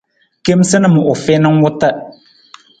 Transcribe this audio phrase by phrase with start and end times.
[0.45, 1.87] Kemasanam u fiin ng wuta.